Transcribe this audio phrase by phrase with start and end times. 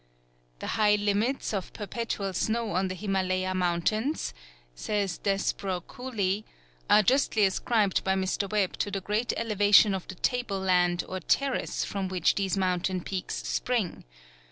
[0.57, 4.33] "The high limits of perpetual snow on the Himalaya mountains,"
[4.73, 6.43] says Desborough Cooley,
[6.89, 8.51] "are justly ascribed by Mr.
[8.51, 13.01] Webb to the great elevation of the table land or terrace from which these mountain
[13.01, 14.03] peaks spring.